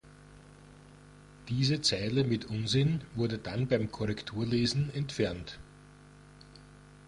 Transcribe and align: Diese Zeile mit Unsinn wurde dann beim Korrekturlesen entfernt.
Diese 1.47 1.81
Zeile 1.81 2.23
mit 2.23 2.45
Unsinn 2.45 3.01
wurde 3.13 3.37
dann 3.37 3.67
beim 3.67 3.91
Korrekturlesen 3.91 4.91
entfernt. 4.95 5.59